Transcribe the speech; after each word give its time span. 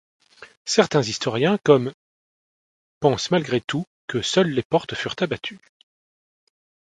Certains 0.65 1.03
historiens 1.03 1.59
comme 1.63 1.93
pensent 3.01 3.29
malgré 3.29 3.61
tout 3.61 3.85
que 4.07 4.23
seules 4.23 4.49
les 4.49 4.63
portes 4.63 4.95
furent 4.95 5.13
abattues. 5.19 5.59